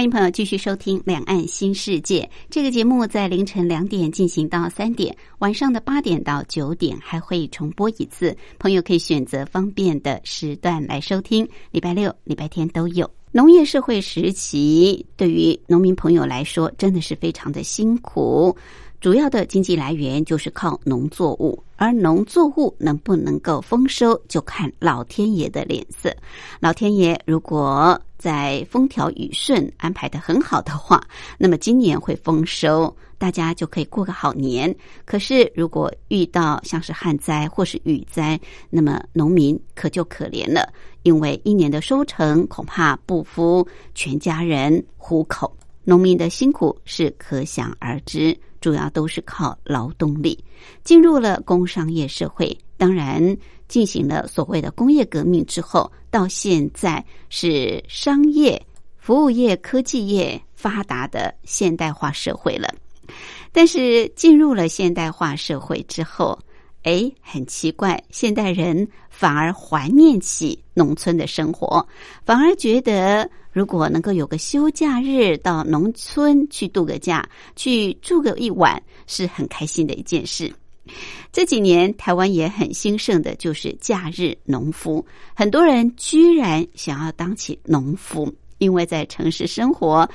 [0.00, 8.34] 欢迎朋友继续收听《两岸新世界》这个节目，在凌晨两点进行到三点，晚上的八点到九点还会重播一次。
[8.58, 13.10] 朋友可以选择方便的时段来收听，礼拜六、礼拜天都有。
[13.30, 18.56] 农业社会时期，对于农民朋友来说，真的是非常的辛苦。
[19.00, 26.14] 主要的经济来源就是靠农作物，而农作物能不能够丰收，就看老天爷的脸色。
[26.60, 31.02] 老天爷如果在风调雨顺安排的很好的话，
[31.38, 34.74] 那么今年会丰收，大家就可以过个好年。
[35.06, 40.70] 可是如果遇到像是旱灾或是雨灾，那么农民可就可怜了，
[41.04, 45.50] 因为一年的收成恐怕不敷全家人糊口。
[45.84, 50.38] 农民的辛苦是可想而知，主要都是靠劳动力。
[50.84, 53.36] 进入了工商业社会，当然
[53.68, 58.60] 进行了所谓的工业革命之后，到现在是商业、
[58.98, 62.68] 服务业、科技业发达的现代化社会了。
[63.52, 66.38] 但是进入了现代化社会之后，
[66.82, 71.86] 哎，很奇怪，现代人反而怀念起农村的生活，
[72.24, 73.28] 反而觉得。
[73.52, 80.52] 如果能够有个休假日到农村去度个假，去住个一晚，是很开心的一件事。
[81.32, 85.04] 这几年台湾也很兴盛的，就是假日农夫，
[85.34, 90.08] 很多人居然想要当起农夫，因为在城市生活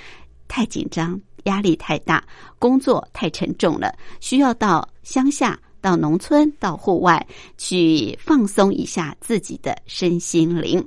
[0.48, 2.24] 太紧张，压力太大，
[2.60, 7.26] 工作太沉重了，需要到乡下、到农村、到户外
[7.58, 10.86] 去放松一下自己的身心灵。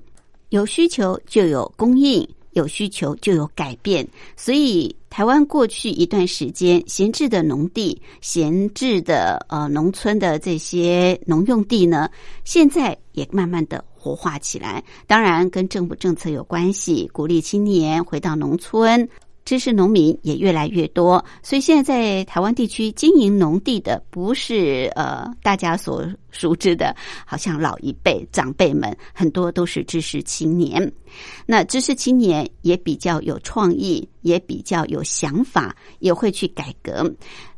[0.51, 2.27] 有需求就有供应。
[2.53, 12.11] 有需求就有改变，所以台湾过去一段时间闲置的农地、闲置的呃农村的这些农用地呢，
[12.45, 14.83] 现在也慢慢的活化起来。
[15.07, 19.09] 当然跟政府政策有关系，鼓励青年回到农村。
[19.49, 26.95] 知识农民也越来越多，所以现在在台湾地区经营农地的，不是呃大家所熟知的，
[27.25, 30.93] 好像老一辈长辈们很多都是知识青年。
[31.47, 37.11] 那知识青年也比较有创意，也比较有想法，也会去改革。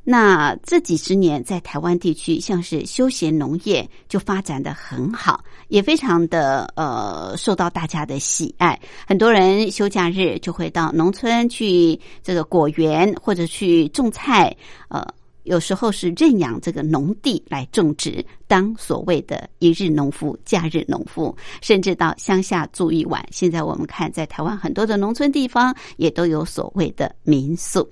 [0.03, 8.81] 那这几十年在台湾地区，像是休闲农业就发展的很好，也非常的呃受到大家的喜爱。
[9.07, 14.57] 很多人休假日就会到农村去这个果园或者去种菜，
[14.89, 15.07] 呃，
[15.45, 23.25] 有时候是认养这个农地来种植，当所谓的一日农夫、假日农夫，甚至到乡下住一晚。
[23.31, 27.89] 现在我们看，在台湾很多的农村地方也都有所谓的民宿。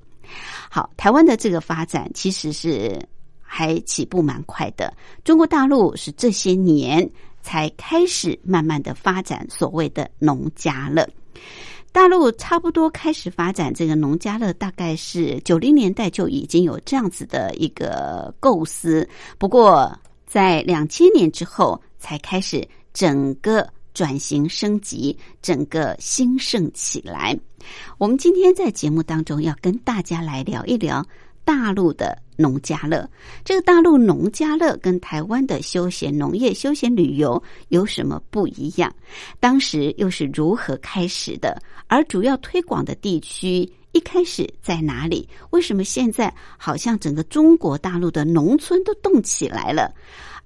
[0.70, 2.98] 好，台湾的这个发展其实是
[3.40, 4.92] 还起步蛮快的。
[5.24, 7.08] 中国大陆是这些年
[7.42, 11.08] 才开始慢慢的发展所谓的农家乐。
[11.90, 19.08] 大陆差不多开始发展这个农家乐，大概是九零年代就已经有这样子的一个构思。
[19.38, 19.90] 不过
[20.26, 27.36] 在两千年之后才开始整个转型升级，整个兴盛起来。
[27.98, 31.04] 我们今天在节目当中要跟大家来聊一聊
[31.44, 33.08] 大陆的农家乐。
[33.44, 38.94] 这个大陆农家乐跟台湾的休闲农业、休闲旅游有什么不一样？
[39.40, 41.60] 当时又是如何开始的？
[41.86, 45.26] 而主要推广的地区一开始在哪里？
[45.50, 49.92] 为什么现在好像整个中国大陆的农村都动起来了？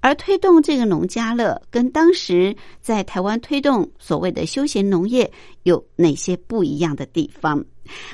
[0.03, 5.31] 而推动这个农家乐，跟当时在台湾推动所谓的休闲农业
[5.63, 7.63] 有哪些不一样的地方？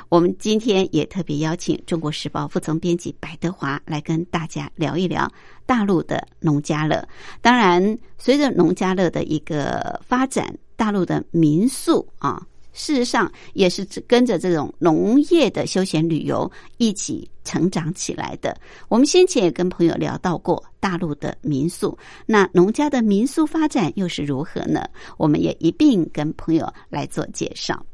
[0.07, 5.27] 我们今天也特别邀请《中国时报》副总编辑白德华来跟大家聊一聊
[5.65, 7.03] 大陆的农家乐。
[7.41, 12.45] 当然，随着农家乐的一个发展，大陆的民宿啊。
[12.73, 18.55] 事实上，也是跟着这种农业的休闲旅游一起成长起来的。
[18.87, 24.87] 我们先前也跟朋友聊到过大陆的民宿，那农家的民宿发展又是如何呢？
[25.17, 27.85] 我们也一并跟朋友来做介绍。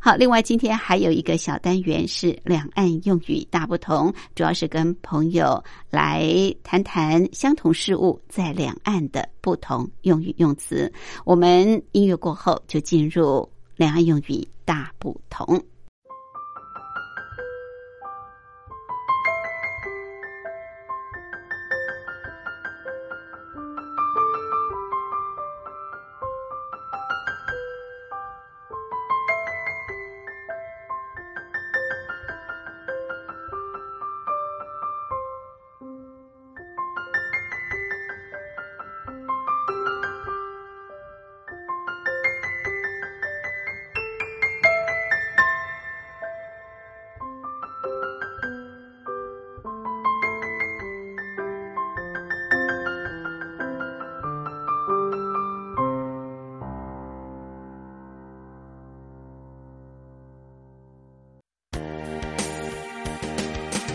[0.00, 6.26] 好，另外今天还有一个小单元是两岸用语大不同，主要是跟朋友来
[6.64, 10.90] 谈谈相同事物在两岸的不同用语用词。
[11.24, 15.64] 我们音乐过后就进入两岸用语大不同。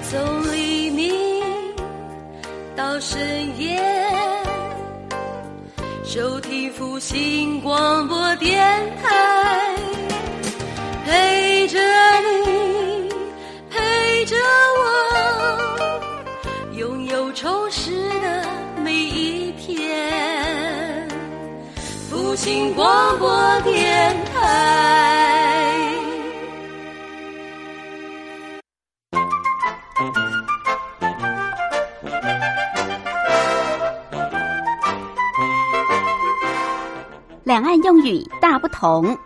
[0.10, 1.14] 从黎明
[2.78, 3.20] 到深
[3.60, 3.78] 夜，
[6.06, 8.57] 收听复兴广播电
[22.48, 24.38] 新广播电台。
[37.44, 39.18] 两岸用语大不同。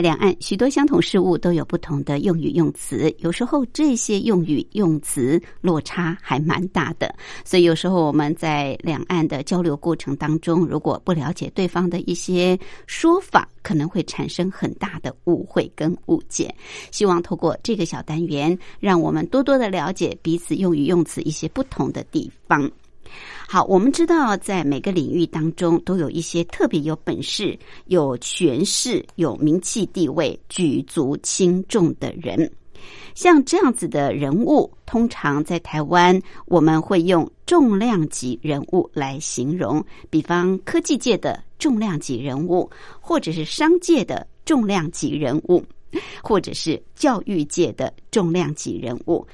[0.00, 7.14] 两岸，许多相同事物都有不同的用语用词，有时候这些用语用词落差还蛮大的。
[7.44, 16.54] 所以有时候我们在两岸的交流过程当中，如果不了解对方的一些说法，可能会产生很大的误会跟误解。
[16.90, 22.70] 希望透过这个小单元，让我们多多的了解彼此用语用词一些不同的地方。
[23.48, 32.50] 好，我们知道，在每个领域当中，都有一些特别有本事、有权势、有名气地位、举足轻重的人。
[33.14, 39.84] 像这样子的人物，通常在台湾，我们会用重量级人物来形容。
[40.08, 42.70] 比方科技界的重量级人物，
[43.00, 45.62] 或者是商界的重量级人物，
[46.22, 49.26] 或者是教育界的重量级人物。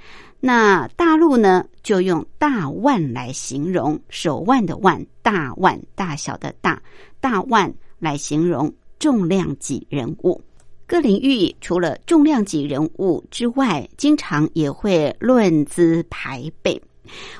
[0.46, 6.80] 那大陆呢，就用大腕来形容手腕的腕，大腕大小的大，
[7.20, 10.40] 大腕来形容重量级人物。
[10.86, 16.80] 各领域除了重量级人物之外，经常也会论资排辈。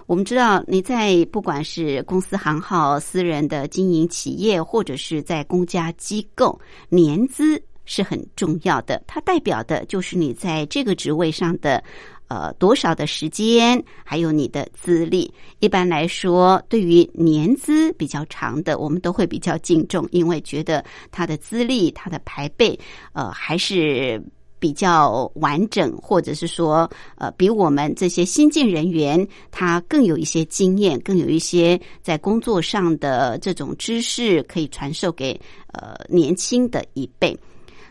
[0.07, 9.03] 我们知道，你在不管是公司行号、私人的经营企业，或者是在公家机构，年资是很重要的。
[9.07, 11.83] 它代表的就是你在这个职位上的。
[12.29, 15.33] 呃，多少的时间，还有你的资历。
[15.61, 22.77] 一般来说，对于年资比较长的，我们都会比较敬重，因为觉得他的资历、他的排辈，
[23.13, 24.21] 呃，还是
[24.59, 35.41] 比较完整，或者是说，呃，比我们这些新进人员，他更有一些经验，更有一些在工作上的这种知识可以传授给
[35.73, 37.39] 呃年轻的一辈。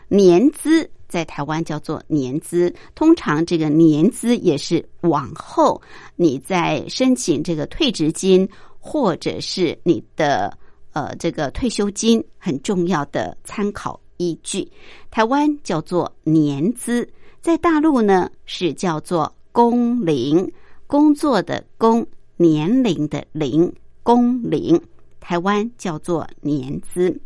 [0.08, 0.88] 年资。
[1.08, 5.80] 在台湾叫做年资，通常这个年资也是往后
[6.16, 8.46] 你在申请这个退职金
[8.80, 10.58] 或者是你的
[10.92, 14.68] 呃这个退休金很重要的参考依据。
[15.08, 17.08] 台湾叫做年资，
[17.40, 20.52] 在大陆呢是叫做工龄，
[20.88, 22.04] 工作的工，
[22.36, 24.78] 年龄的龄，工龄。
[25.20, 27.16] 台湾叫做年资。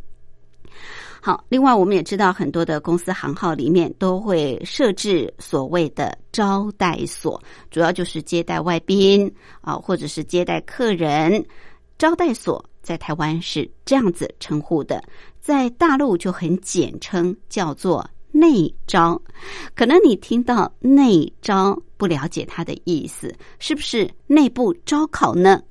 [1.22, 11.44] 好，另外我们也知道，很多的公司行号里面都会设置所谓的招待所，主要就是接待外宾啊，或者是接待客人。
[11.98, 15.02] 招待所在台湾是这样子称呼的，
[15.38, 19.20] 在大陆就很简称叫做内招。
[19.74, 25.62] 可能你听到内招不了解它的意思，是不是内部招考呢？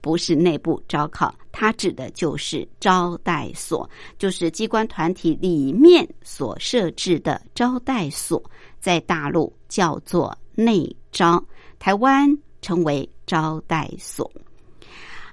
[0.00, 8.42] 不是内部招考，它指的就是招待所，就是机关团体里面所设置的招待所，
[8.80, 11.42] 在大陆叫做内招，
[11.78, 12.28] 台湾
[12.60, 14.30] 称为招待所。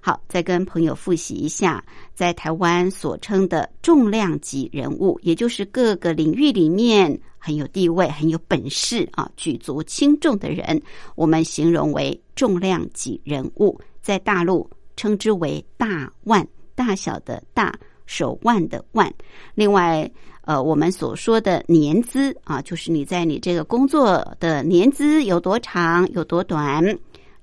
[0.02, 1.84] 好，再跟朋友复习一下，
[2.14, 10.80] 在台湾所称的重量级人物，也就是各个领域里面很有地位、很有本事啊，举足轻重的人，
[11.16, 13.82] 我们形容为重量级人物。
[14.06, 17.74] 在大陆称之为大腕，大小的大，
[18.06, 19.12] 手腕的腕。
[19.56, 20.08] 另外，
[20.42, 26.84] 呃，我们所说的年资啊，就是你在你这个工作的年资有多长、有多短。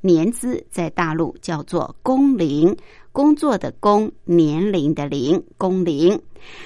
[0.05, 2.77] 年资在大陆叫做工龄，
[3.13, 6.21] 工作的工，年龄的龄，工龄。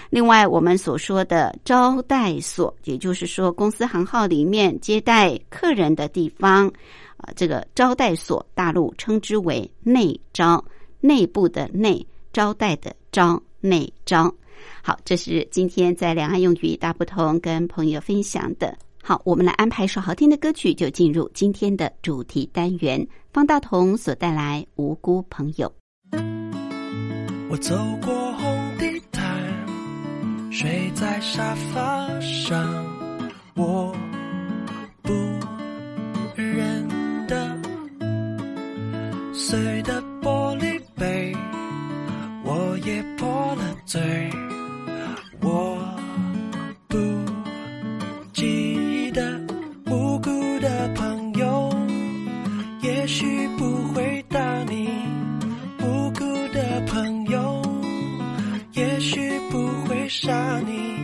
[0.09, 6.73] 另外，我们所说的招待所，也就是说公司行号里面接待客人的地方，
[7.19, 10.65] 啊，这个招待所，大陆称之为内招，
[11.01, 14.35] 内部的内，招待的招，内招。
[14.83, 18.77] 好，这是今天在两岸用语大不同跟朋友分享的。
[19.03, 23.07] 好，我们来安排一首好听的歌曲，就进入今天的主题单元。
[23.33, 25.73] 方大同所带来《无辜朋友》。
[27.49, 29.23] 我走过红地毯，
[30.51, 32.85] 睡在沙发上，
[33.55, 33.95] 我
[35.03, 35.13] 不
[39.49, 41.33] 碎的玻璃杯，
[42.43, 44.03] 我也破了嘴，
[45.41, 45.79] 我
[46.88, 46.99] 不
[48.33, 49.41] 记得
[49.88, 51.73] 无辜的朋友，
[52.83, 54.88] 也许不回答你。
[55.81, 57.62] 无辜的朋友，
[58.73, 60.97] 也许不会杀你。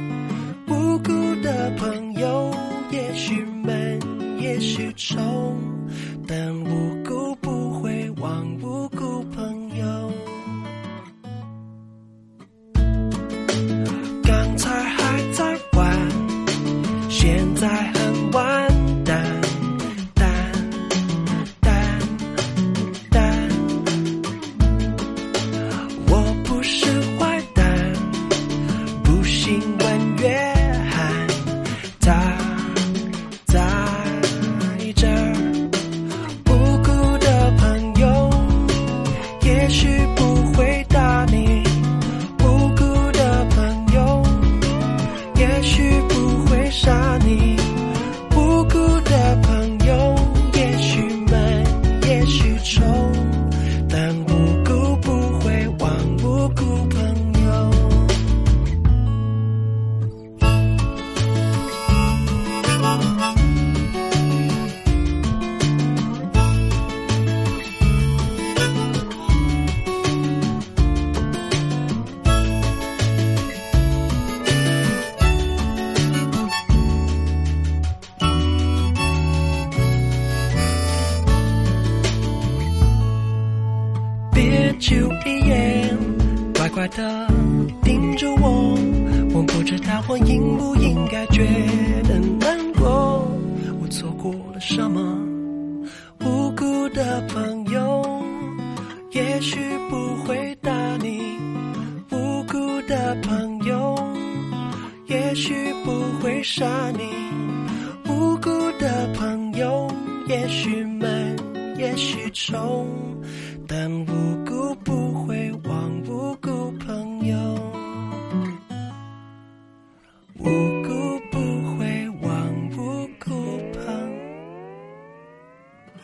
[0.67, 1.13] 无辜
[1.45, 2.53] 的朋友，
[2.91, 4.01] 也许闷，
[4.41, 5.17] 也许臭，
[6.27, 6.72] 但我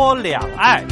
[0.00, 0.82] 说两岸，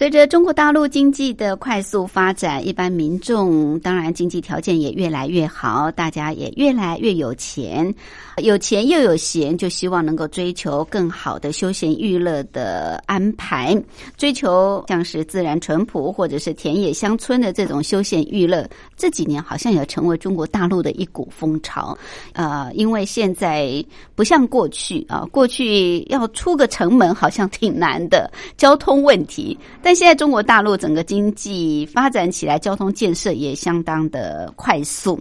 [0.00, 7.94] 随着中国大陆经济的快速发展，一般民众当然经济条件也越来越好，大家也越来越有钱，
[8.38, 13.78] 有钱又有闲，就希望能够追求更好的休闲娱乐的安排，
[14.16, 18.66] 追求像是自然淳朴或者是田野乡村的这种休闲娱乐，
[18.96, 21.94] 这几年好像也成为中国大陆的一股风潮。
[22.32, 29.58] 呃，因为现在不像过去啊，过去要出个城门好像挺难的，交通问题。
[29.82, 35.18] 但现在中国大陆整个经济发展起来，交通建设也相当的快速，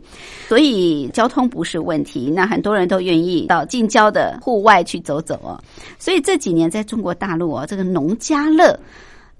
[0.47, 2.31] 所以交通不是问题。
[2.33, 5.59] 那很多人都愿意到近郊的户外去走走哦。
[5.97, 8.77] 所以这几年在中国大陆哦，这个农家乐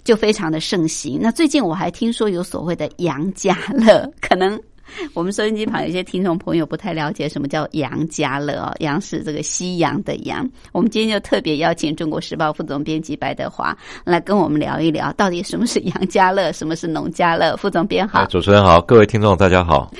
[0.04, 1.18] 就非常的盛行。
[1.20, 4.60] 那最近我还听说有所谓的杨家乐，可能。
[5.14, 10.48] 我们收音机旁有些听众朋友不太了解什么叫杨家乐哦，杨是这个西洋的洋。
[10.72, 17.56] 我们今天就特别邀请中国时报副总编辑白德华来跟我们聊一聊，到底什么是杨家乐，什么是农家乐。
[17.56, 19.90] 副总编好，主持人好，各位听众大家好。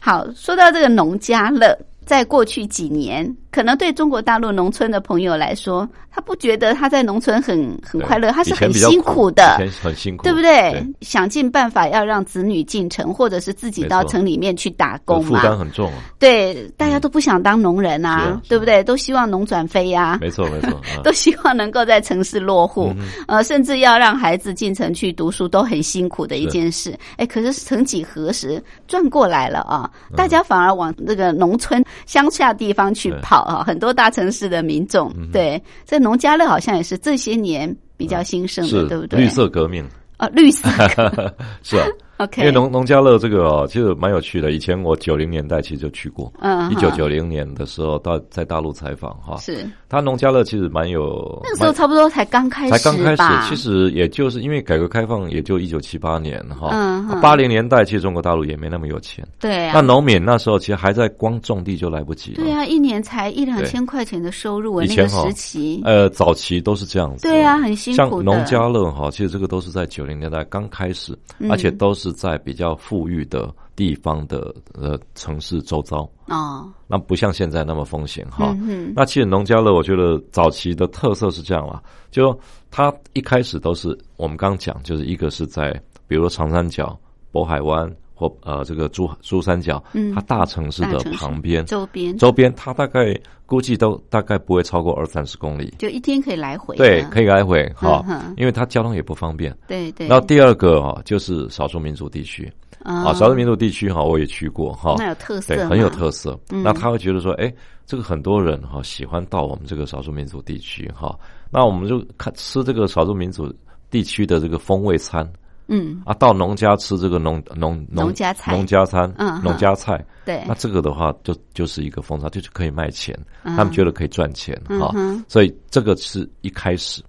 [0.00, 3.34] 好，说到这个农家乐，在过去几年。
[3.54, 10.84] 可能对中国大陆农村的朋友来说，他不觉得他在农村很很快乐，他是很辛苦的，很辛苦，对不对？
[11.02, 16.02] 想尽办法要让子女进城，或者是自己到城里面去打工嘛，负担很重啊。
[16.18, 18.82] 对，大家都不想当农人啊，对不对？
[18.82, 22.92] 都希望农转非呀，没错没错， 都希望能够在城市落户，
[23.28, 26.92] 呃，甚至要让孩子进城去读书，都很辛苦的一件事。
[27.18, 29.88] 哎，可是曾几何时转过来了啊？
[30.16, 33.43] 大家反而往那个农村乡下地方去跑。
[33.44, 39.20] 啊，很多大城市的民众对，这农家乐好像也是这些年比较兴盛的，对不对？
[39.20, 39.86] 绿色革命
[40.16, 40.68] 啊，绿色
[41.62, 41.86] 是啊。
[42.18, 44.52] OK，因为农农家乐这个哦，其实蛮有趣的。
[44.52, 49.68] 以前我九零年代其实就去过，嗯，一九九零年的时候到在大陆采访哈，是。
[49.88, 53.48] 他农家乐其实蛮有，那个时候差不多才刚开始，才刚开始。
[53.48, 59.70] 其实也就是因为改革开放也就一九七八年哈，嗯，八零年代其实中国大陆也没那么有钱，对。
[59.72, 67.96] 那农民那时候其实还在光种地就来不及，对啊，一年才一两千块钱的收入，以前时期，呃，早期都是这样子，对啊，很辛苦。
[67.96, 71.16] 像农家乐哈，其实这个都是在九零年代刚开始，
[71.48, 72.74] 而且都是在比较。
[72.84, 78.54] 富裕的地方的呃城市周遭哦，那不像现在那么风险哈。
[78.58, 82.38] 嗯那其实农家乐，我觉得早期的特色是这样啦，就
[82.70, 85.72] 它一开始都是我们刚讲，就是一个是在
[86.06, 86.98] 比如说长三角、
[87.32, 92.16] 渤海湾或呃这个珠珠三角，嗯，它大城市的旁边周边。
[92.16, 93.14] 周边，它大概
[93.46, 98.04] 估计都大概不会超过二三十公里，就一天可以来回，对，可以来回哈，
[98.36, 100.06] 因为它交通也不方便，对对。
[100.08, 102.50] 然后第二个啊，就是少数民族地区。
[102.82, 106.38] 啊，少数民族地区哈，我也去过哈，那有特色，对，很有特色。
[106.50, 107.50] 那他会觉得说，哎，
[107.86, 111.18] 这个很多人哈喜欢到我们这个少数民族地区哈，
[111.50, 113.50] 那我们就看吃这个少数民族
[113.90, 115.26] 地区的这个风味餐，
[115.66, 124.94] 嗯，啊，到农家吃这个农农农家菜，农家餐，嗯，农家菜，对，那这个的话就就是一个风潮，就是可以卖钱，他们觉得可以赚钱哈，
[125.28, 127.02] 所以这个是一开始。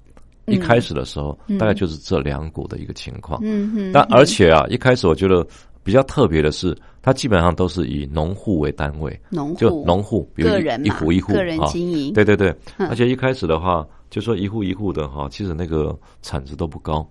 [0.47, 3.39] 一开始的时候，大概就是这两股的一个情况。
[3.41, 3.91] 嗯嗯。
[3.91, 5.43] 但而且啊，一开始我觉得
[5.83, 9.55] 比较特别的是，它基本上都是以农户为单位，农户。
[9.55, 10.49] 就农户，比如
[10.83, 12.13] 一户一户个人经营。
[12.13, 17.03] 对对对，而且一开始的话，就说一户一户的哈，其实那个产值都不高。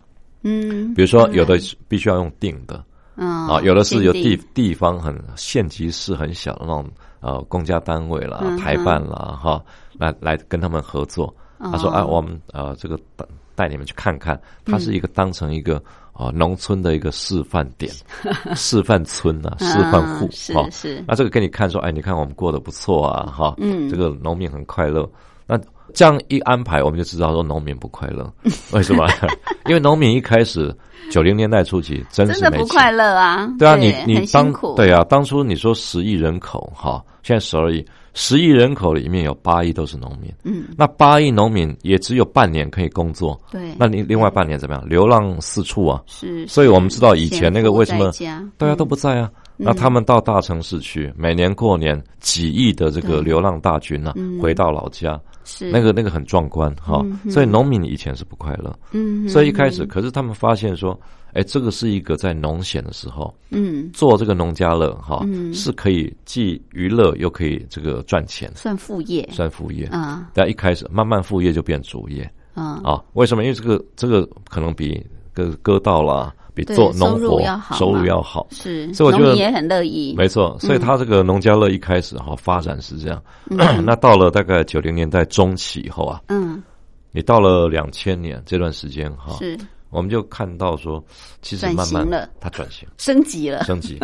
[0.45, 0.95] 嗯。
[0.95, 2.85] 比如说，有的必须要用定的，
[3.17, 6.89] 啊，有的是有地地方很县级市很小的那种
[7.21, 9.61] 呃公家单位啦、台办啦哈，
[9.99, 11.35] 来来跟他们合作。
[11.59, 17.91] 他说：“啊，我们呃，这个带带你们去看看，它是一个当成一个啊农村的一个示范点，
[18.55, 20.27] 示范村啊，示范户
[20.59, 20.69] 啊。
[20.71, 25.09] 是那这个给你看说，哎，你看我们过得不错啊，哈，嗯，这个农民很快乐。
[25.47, 25.59] 那
[25.93, 28.33] 这样一安排，我们就知道说农民不快乐，
[28.73, 29.07] 为什么？
[29.67, 30.75] 因为农民一开始
[31.11, 33.49] 九零年代初期真是不快乐啊。
[33.59, 37.85] 对啊，你你当对啊，当初你说十亿人口哈，现在十二亿。”
[38.17, 44.89] 十亿人口里面有八亿都是农民，嗯，那八亿农民也只有半年可以工作，对，那你另外半年怎么样？
[44.89, 48.13] 流浪四处啊，是，所以我们知道以前那个为什么
[48.57, 49.29] 大家都不在啊？
[49.57, 55.71] 那他们到大城市去，每年过年几亿的这个流浪大军呢，回到老家，是。
[55.71, 57.05] 那个那个很壮观哈。
[57.31, 60.99] 所以农民以前是不快乐，嗯，所以一开始，可是他们发现说。
[61.35, 69.85] 哎，这个是一个在农闲的时候，嗯，做这个农家乐哈，是可以既娱乐又可以这个赚钱，算副业，算副业。
[69.87, 70.31] 啊。
[70.33, 72.23] 但一开始慢慢副业就变主业。
[72.55, 72.81] 啊。
[72.85, 73.03] 啊？
[73.15, 73.43] 为什么？
[73.43, 77.43] 因为这个这个可能比割割稻啦，比做农活
[77.75, 78.93] 收入要好，是。
[78.95, 80.57] 所以我觉得也很乐意，没错。
[80.61, 83.23] 所以他这个农家乐一开始哈发展是这样，
[83.85, 86.63] 那到了大概九零年代中期以后啊，嗯，
[87.11, 89.37] 你到了两千年这段时间哈。
[89.39, 89.59] 是。
[89.91, 91.01] 我们就看到说，
[91.41, 93.97] 其实慢慢它转型升级了，升级，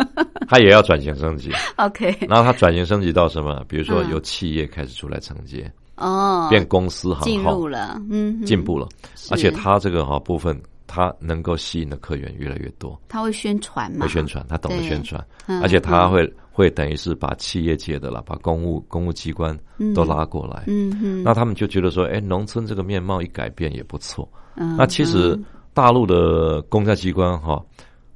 [0.47, 1.51] 它也要转型升级。
[1.75, 3.61] OK，然后它转型升级到什么？
[3.67, 8.87] 比如说由企业开始出来承接，哦，变公司很进步了，嗯，进步了，
[9.31, 10.57] 而且它这个哈部分。
[10.93, 14.05] 他能够吸引的客源越来越多，他会宣传嘛？
[14.05, 15.25] 会宣传，他懂得宣传，
[15.61, 19.57] 而且他会会等于是把企业界的啦，把公务公务机关
[19.95, 24.29] 都拉过来，嗯嗯，那他们就觉得说，哎，农村这个面貌一改变也不错。
[24.53, 25.39] 那其实
[25.73, 27.63] 大陆的公家机关哈，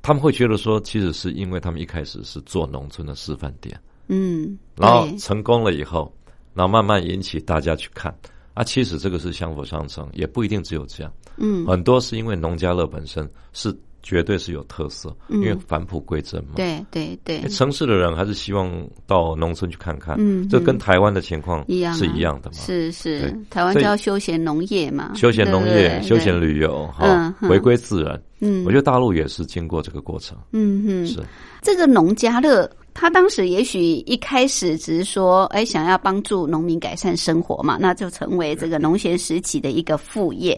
[0.02, 6.14] 他们会觉得说，其实是因为他们一开始是做农村的示范点，嗯，然后成功了以后，
[6.54, 8.14] 然后慢慢引起大家去看。
[8.54, 11.12] 啊，其实这个是相辅相成，也不一定只有这样。
[11.38, 16.52] 嗯，很多是因为农家乐本身是绝对是有特色，因为返璞归真嘛。
[16.56, 18.72] 对对对，城市的人还是希望
[19.08, 20.16] 到农村去看看。
[20.20, 22.58] 嗯，这跟台湾的情况一样是一样的嘛？
[22.58, 25.14] 是是，台湾叫休闲农业嘛？
[25.16, 28.22] 休闲农业、休闲旅游，哈，回归自然。
[28.42, 30.38] 嗯，我觉得大陆也是经过这个过程。
[30.52, 31.20] 嗯嗯，是
[31.62, 32.70] 这个农家乐。
[32.94, 40.58] 他当时也许一开始只是说，哎，想要帮助农民改善生活嘛，那就成为这个农闲时期的一个副业。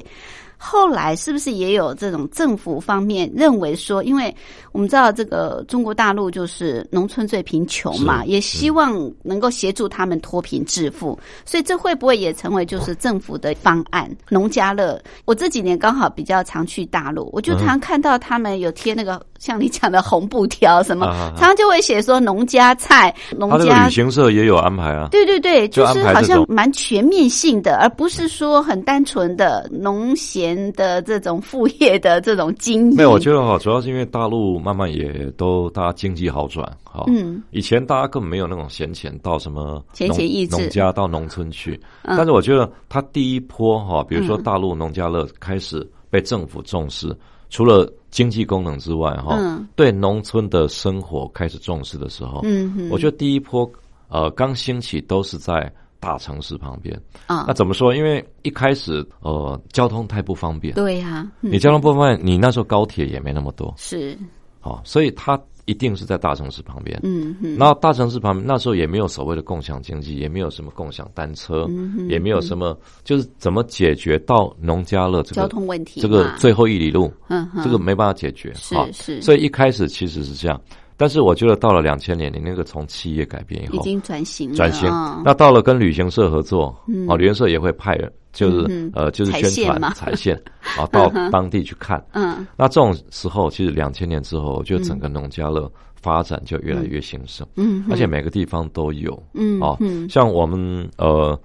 [0.58, 4.36] 后来是不是也有这种政府方面认为说，因为
[4.72, 14.10] 我们知道这个中国大陆就是农村最贫穷嘛，也希望能够协助他们脱贫致富，所以这会不会也成为就是政府的方案？
[14.30, 25.10] 农家乐，我这几年刚好比较常去大陆，我就常常看到他们有贴那个像你讲的红布条什么，常常就会写说农家菜、农家旅行社也有安排啊。
[25.12, 30.16] 对对对，就是好像蛮全面性的，而不是说很单纯的农
[30.56, 30.68] 闲。
[30.78, 40.58] 的这种副业的这种经营，没有，我觉得哈，主要是因为大陆慢慢也都大家经济好转，哈，嗯，以前大家根本没有那种闲钱到什么闲钱意志。
[40.58, 47.16] 农家到农村去，但是我觉得他第一波哈，比如说大陆农家乐开始被政府重视，
[47.50, 49.40] 除了经济功能之外，哈，
[49.76, 53.68] 对农村的生活开始重视的时候，嗯，我觉得第一波
[54.10, 55.72] 呃刚兴起都是在。
[56.00, 57.96] 大城市旁边啊，那怎么说？
[57.96, 60.74] 因为一开始呃，交通太不方便。
[60.76, 63.74] 对呀，你交通不方便，你那时候高铁也没那么多。
[63.78, 64.18] 是，
[64.60, 67.00] 好，所以它一定是在大城市旁边。
[67.04, 67.58] 嗯嗯。
[67.58, 71.68] 然后大城市旁边那时候也没有所谓的共享经济，也没有什么共享单车，
[72.08, 76.00] 也没有什么，就是怎么解决到农家乐这个交通问题？
[76.00, 78.54] 这个最后一里路，嗯，这个没办法解决。
[78.56, 79.22] 是是。
[79.22, 80.60] 所以一开始其实是这样。
[81.00, 84.56] 但是我觉得到了两千年，你那个从企业改变以后，已经转型了。
[84.56, 84.90] 转型，
[85.24, 86.76] 那到了跟旅行社合作，
[87.08, 90.36] 哦，旅行社也会派人，就是呃，就是宣传踩线
[90.76, 92.04] 啊， 到当地去看。
[92.14, 97.48] 嗯，那这种时候，其实两千年之后，我觉得整个农家乐发展就越来越兴盛。
[97.58, 99.22] 嗯，而且每个地方都有。
[99.36, 99.78] 嗯，哦，
[100.10, 101.40] 像我们呃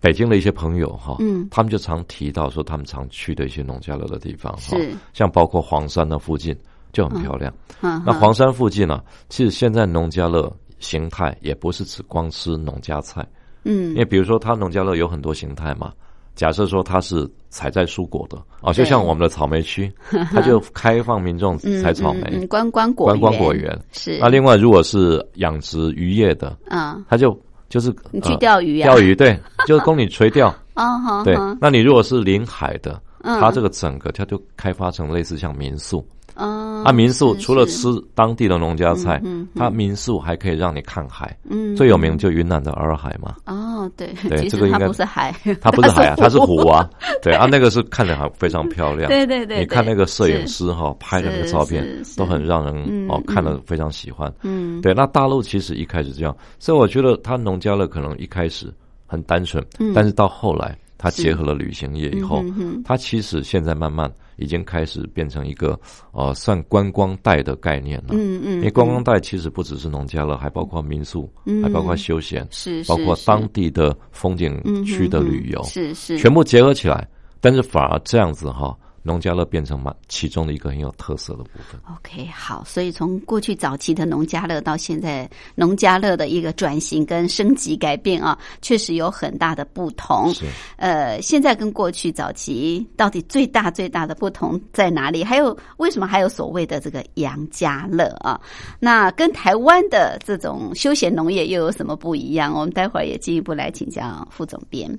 [0.00, 4.78] 北京的一些朋友哈，嗯，他们就常提到说，他们常去的一些农家乐的地方，哈
[5.12, 6.56] 像包括黄山那附近。
[6.92, 7.52] 就很漂亮。
[7.80, 9.02] 嗯，那黄山附近呢？
[9.28, 13.26] 其实现在农家乐形态也不是只光吃农家菜。
[13.64, 15.92] 嗯，因为比如说，它农家乐有很多形态嘛。
[16.34, 19.92] 假设说它是采摘蔬果的啊，就像我们的草莓区，
[20.30, 22.46] 它就开放民众采草莓。
[22.46, 24.18] 观光果观光果园是。
[24.20, 27.36] 那另外，如果是养殖渔业的，啊，它就
[27.68, 30.54] 就是你去钓鱼啊，钓鱼对， 就是供你垂钓。
[30.74, 31.24] 啊好。
[31.24, 36.06] 对，那你如果是临海的，它这个整个它就开发成类似像民宿。
[36.38, 39.20] 啊，啊，民宿除了吃当地的农家菜，
[39.56, 41.36] 它民宿还可以让你看海。
[41.50, 43.34] 嗯，最有名就云南的洱海嘛。
[43.46, 46.88] 哦，对，对，这个应该不是海，它不是海啊， 它是湖啊。
[47.22, 49.08] 对啊，那个是看着还非常漂亮。
[49.08, 51.84] 对对对，你看那个摄影师哈拍的那个照片，
[52.16, 54.32] 都很让人哦看了非常喜欢。
[54.42, 58.72] 嗯，对，那大陆其实一开始这样，所以我觉得它农家乐可能一开始
[59.06, 62.44] 很单纯，但是到后来它结合了旅行业以后，
[62.84, 64.12] 它其实现在慢慢。
[64.40, 65.76] 已经开始变成一个
[66.12, 68.10] 呃算观光带的概念了。
[68.12, 71.28] 嗯嗯，因为观光带其实不只是农家乐，还包括民宿，
[71.60, 77.04] 还包括休闲，是包括当地的风景区的旅游，是是，全部结合起来。
[77.40, 78.78] 但是反而这样子哈。
[79.08, 81.80] 农家乐变成嘛其中的一个很有特色的部分。
[81.96, 90.32] OK，好，所以从过去早期的农家乐到现在农家乐的一个转型跟升级改变啊，确实有很大的不同。
[90.34, 90.44] 是，
[90.76, 95.24] 呃，现在跟过去早期到底最大最大的不同在哪里？
[95.24, 98.38] 还有为什么还有所谓的这个杨家乐啊？
[98.78, 102.52] 那跟台湾的这种休闲农业又有什么不一样？
[102.52, 104.98] 我们待会儿也进一步来请教副总编。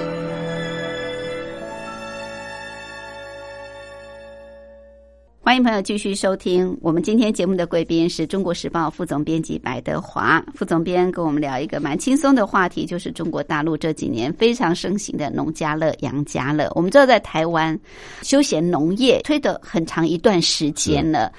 [5.51, 16.71] 欢迎朋友继续收听我们今天节目的贵宾是中国时报副总编辑白德华副总编，跟我们聊一个蛮轻松的话题，就是中国大陆这几年非常盛行的农家乐、养家乐。
[16.73, 17.77] 我们知道，在台湾
[18.21, 21.29] 休闲农业推的很长一段时间了。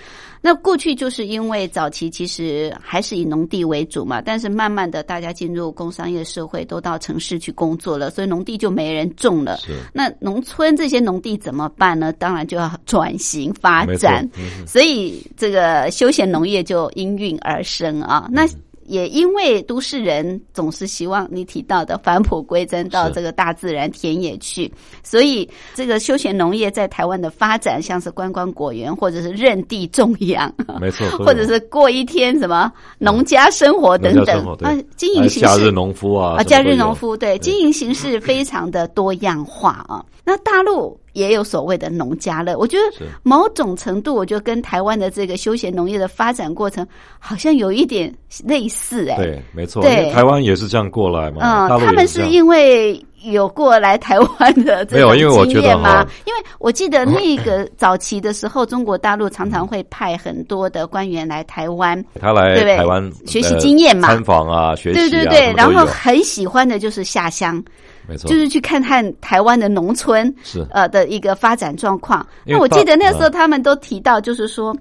[0.45, 9.57] 那过去就是因为早期其实还是以农地为主嘛，但是慢慢的大家进入工商业社会，都到城市去工作了，所以农地就没人种了。
[9.59, 12.13] 是那农村这些农地怎么办呢？
[12.15, 18.29] 当然就要转型发展，嗯所以这个休闲农业就应运而生啊。
[18.31, 18.45] 那
[18.87, 34.47] 也因为都市人总是希望你提到的返璞归真到这个大自然田野去，所以这个休闲农业在台湾的发展，像是观光果园或者是认地种养，没错， 或者是过一天什么农家生活等等。
[34.63, 37.39] 啊，经营形式假日农夫啊，啊，假日农夫对。
[37.39, 40.05] 经营形式 非常的多样化啊。
[40.25, 46.87] 那大陆也有所谓的农家乐，我觉得某种程度，我觉得跟台湾的这个休闲农业的发展过程
[47.19, 48.13] 好像有一点
[48.45, 50.11] 类似哎、对，没错，对。
[50.13, 56.07] 台湾也是这样过来嘛，嗯，他们是因为有过来台湾的这没有种因为我觉得经验吗？
[56.25, 64.09] 因为我记得那个早期的时候，中国大陆常常会派很多的官员来台湾，他来对台湾学习呃经验嘛。
[64.09, 67.63] 参访啊，学习啊，对对对，然后很喜欢的就是下乡，
[68.13, 72.25] 没错，就是去看看台湾的农村是呃的一个发展状况。
[72.45, 74.77] 那我记得那时候他们都提到，就是说。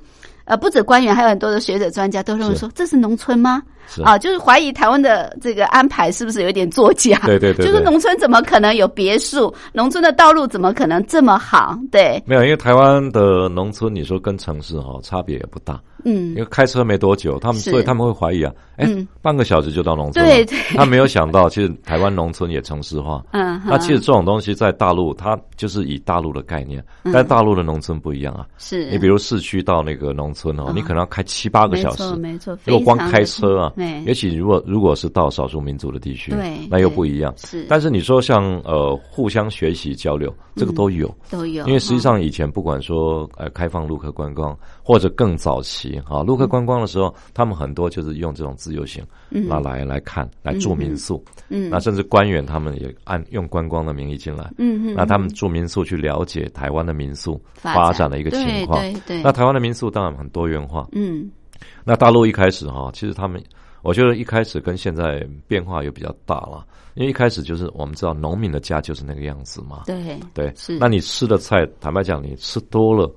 [0.45, 3.61] 呃，不止官员，还有很多的学者专家都认为说，这是农村吗？
[3.87, 4.01] 是。
[4.03, 7.19] 啊，就是怀疑台湾的这个安排是不是有点作假？
[7.25, 7.67] 对对对对。
[7.67, 9.53] 就是农村怎么可能有别墅？
[9.73, 11.77] 农村的道路怎么可能这么好？
[11.91, 16.29] 对，没有，因为台湾的农村，你说跟城市哈、差别也不大，嗯。
[16.31, 19.07] 因，为开车没多久，他们所以他们会怀疑啊，哎、嗯。
[19.21, 20.57] 半个小时就到农村了，对对。
[20.75, 23.23] 他没有想到，其实台湾农村也城市化。
[23.31, 27.11] 嗯，那其实这种东西在大陆，它就是以大陆的概念，嗯。
[27.13, 28.45] 但大陆的农村不一样啊。
[28.57, 28.89] 是。
[28.89, 37.33] 你比如市区到那个农村哦，嗯你可能要开七八个小时，没错没错如果光开车啊对，尤其如果如果是到少数民族的地区，对那又不一样。
[37.37, 41.13] 是，但是你说像呃互相学习交流，这个都有。
[41.29, 58.79] 都有，因为实际上以前不管说呃开放陆客观光，或者更早期哈陆客观光的时候，他们很多就是用这种自由行，那来来看来住民宿，嗯那甚至官员他们也按用观光的名义进来，嗯嗯，那他们住民宿去了解台湾的民宿发展的一个情况。
[58.81, 61.29] 对对对，那台湾的民宿当然很多元化，嗯。
[61.83, 63.41] 那大陆一开始哈，其实他们，
[63.83, 66.65] 我觉得一开始跟现在变化又比较大了，
[66.95, 73.11] 因为一开始就是我们知道农民的家就是那个样子嘛，对对是，那你吃的菜，坦白讲，你吃多了，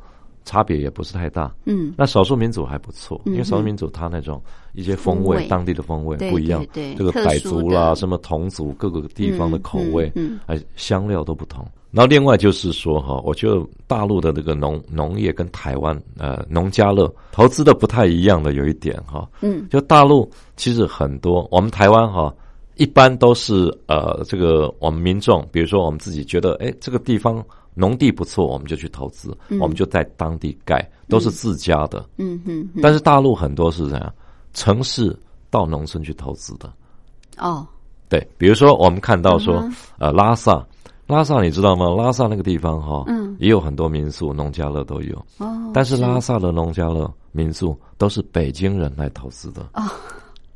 [0.44, 1.54] 差别也不是太大。
[1.64, 1.92] 嗯。
[1.98, 11.66] 那少数民族还不错，因为少数民族它那种一些风风味味，当地的风味不一样对对，这个傣族啦，什么侗族各个地方的口味嗯嗯，哎，香料都不同。
[11.94, 19.68] 然后另外就是说哈，我觉得大陆的这个农农业跟台湾呃农家乐投资的不太一样的有一点哈，嗯。
[19.70, 22.34] 就大陆其实很多，我们台湾哈
[22.74, 27.40] 一般都是呃这个我们民众，比如说我们自己觉得哎这个地方
[27.74, 32.04] 农地不错，我们就去投资，我们就在当地盖，都是自家的。
[32.16, 34.12] 嗯嗯嗯，但是大陆很多是这样，
[34.52, 35.16] 城市
[35.48, 36.72] 到农村去投资的。
[37.38, 37.64] 哦，
[38.08, 40.64] 对，比如说我们看到说，嗯呃，拉萨，
[41.06, 41.90] 拉萨你知道吗？
[41.90, 43.36] 拉萨那个地方哈、嗯。
[43.38, 45.16] 也有很多民宿、农家乐都有。
[45.38, 49.62] 哦，但是拉萨的农家乐民宿都是北京人来投资的。
[49.74, 49.82] 哦，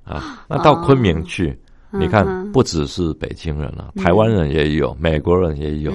[0.05, 1.59] 啊， 那到昆明去，
[1.91, 5.91] 你看嗯不只是北京人了、台湾人也有，美国人也有，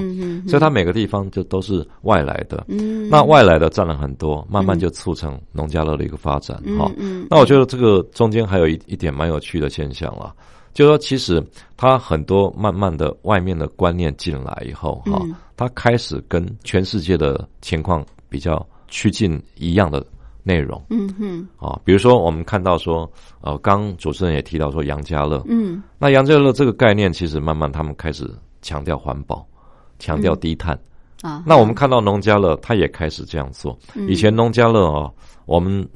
[0.46, 2.66] 所以它每个地方就都是外来的。
[2.68, 6.58] 嗯，那外来的占了很多，慢慢就促成农家乐的一个发展。
[6.78, 7.26] 哈、嗯。
[7.30, 10.34] 那我觉得这个中间还有一一点蛮有趣的现象啦，
[10.74, 11.44] 就是说其实
[11.78, 15.36] 他很多慢慢的外面的观念进来以后，哈、嗯。
[15.56, 20.04] 它开始跟全世界的情况比较趋近一样的
[20.42, 20.84] 内容。
[20.90, 21.48] 嗯哼。
[21.58, 23.10] 啊，比如说我们看到说，
[23.42, 25.82] 呃，刚主持人也提到说杨家乐，嗯。
[26.00, 28.28] 那杨家乐这个概念其实慢慢他们开始
[28.64, 29.46] 强调环保，
[30.00, 30.78] 强调低碳。
[31.22, 33.78] 啊，那我们看到农家乐，他也开始这样做。
[33.94, 34.10] 嗯。
[34.10, 35.14] 以前农家乐哦，
[35.46, 35.88] 我们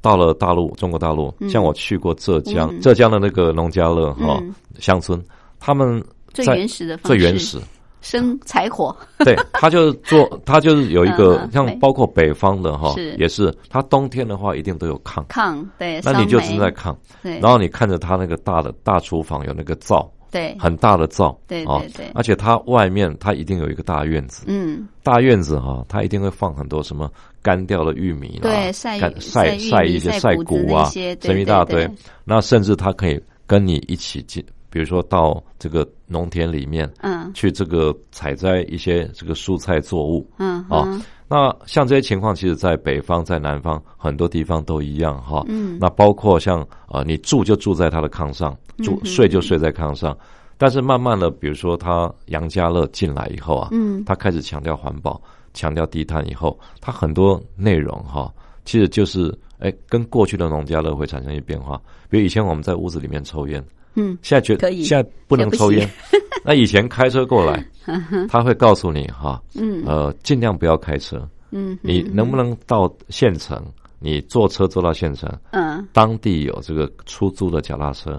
[0.00, 2.80] 到了大陆，中国大陆，像我去过浙江，嗯。
[2.80, 5.22] 浙江的那个农家乐哈、嗯乡村，
[5.58, 7.18] 他们最原始的方式。
[7.18, 7.58] 最原始，
[8.00, 22.10] 生柴火， 对，他就是做， 他就是有一个嗯像包括北方的哈，也是，他冬天的话一定都有炕，炕对，那你就是在炕，对，然后你看着他那个大的大厨房有那个灶，对，很大的灶，对啊对对。
[22.14, 27.10] 而且它外面它一定有一个大院子，嗯，大院子哈，它一定会放很多什么
[27.42, 31.88] 干掉的玉米啦，对晒晒晒一些晒谷啊那些，对什么一大堆
[32.24, 37.30] 那甚至它可以跟你一起进，比如说到这个农田里面，嗯。
[37.34, 41.02] 去这个采摘一些这个蔬菜作物，嗯哦嗯。
[41.28, 45.44] 那像这些情况，其实在北方、在南方很多地方都一样哈。
[45.48, 45.78] 嗯。
[45.80, 50.16] 那包括像呃，你住就住在他的炕上，住、嗯睡就睡在炕上。
[50.56, 54.04] 但是慢慢的，比如说他杨家乐进来以后啊，嗯。
[54.04, 55.20] 他开始强调环保、
[55.54, 58.32] 强调低碳以后，他很多内容哈，
[58.64, 61.80] 其实就是哎，跟过去的农家乐会产生一些变化。
[62.08, 65.88] 比如以前我们在屋子里面抽烟，嗯现在觉可以现在不能抽烟。
[66.44, 67.64] 那以前开车过来，
[68.28, 71.28] 他会告诉你哈，嗯呃，尽量不要开车。
[71.50, 73.62] 嗯，你能不能到县城？
[73.98, 78.12] 你坐车坐到县城，嗯当地有这个出租的脚踏车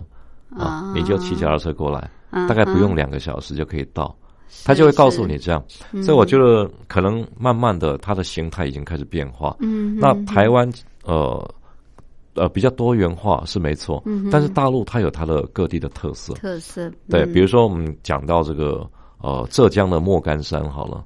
[0.55, 4.15] 啊啊，你就骑脚踏车过来，嗯大概不用两个小时就可以到。
[4.65, 9.55] 他就会告诉你这样，嗯所以我觉得可能慢慢的，它的形态已经开始变化。
[9.61, 10.69] 嗯，那台湾
[11.03, 11.55] 呃
[12.35, 16.33] 呃比较多元化是没错，嗯但是大陆它有它的各地的特色。
[16.35, 17.33] 特色对，嗯。
[17.33, 18.89] 比如说我们讲到这个
[19.19, 21.03] 呃浙江的莫干山好了，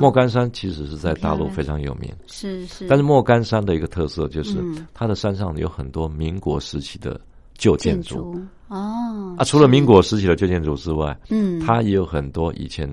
[0.00, 4.86] 莫干山其实是在大陆非常有名，是是，但是莫干山的一个特色就是嗯。
[4.94, 7.20] 它的山上有很多民国时期的
[7.58, 8.34] 旧建筑
[8.68, 11.60] 哦啊，除了民国时期的旧建筑之外，嗯。
[11.60, 12.88] 它也有很多以前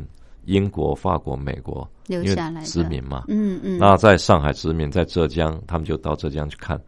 [0.50, 2.66] 英国、法国、美国留下来的。
[2.66, 3.78] 殖民嘛，嗯嗯。
[3.78, 6.80] 那在上海殖民，在浙江，他们就到浙江去看，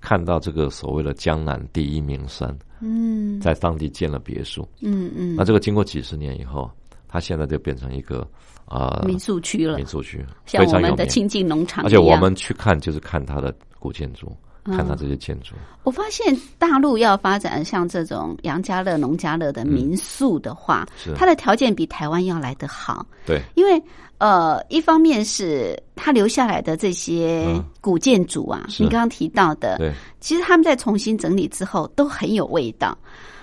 [0.00, 3.38] 看到这个所谓的江南第一名山，嗯。
[3.38, 4.66] 在当地建了别墅。
[4.80, 6.70] 嗯嗯，那这个经过几十年以后，
[7.06, 8.26] 它现在就变成一个
[8.64, 9.76] 啊、呃民宿区了。
[9.76, 10.88] 民，宿区，像我非常有名。
[10.88, 15.54] 们的亲近农场一而，且我们去看就是看它的古建筑，嗯看到这些建筑。
[15.82, 21.14] 我发现大陆要发展像这种杨家乐、农家乐的民宿的话，嗯是。
[21.14, 23.82] 它的条件比台湾要来得好，对，因为
[24.18, 27.64] 呃，一方面是它留下来的这些嗯。
[27.80, 28.82] 古建筑啊，是。
[28.82, 32.96] 你刚刚提到的，对，其实他们在重新整理之后都很有味道。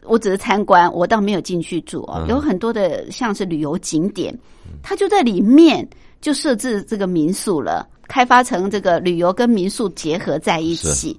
[0.04, 2.22] 我只是参观，我倒没有进去住哦。
[2.22, 2.28] 嗯。
[2.28, 4.38] 有很多的像是旅游景点，
[4.84, 5.86] 它就在里面
[6.22, 11.18] 就设置这个民宿了，开发成这个旅游跟民宿结合在一起。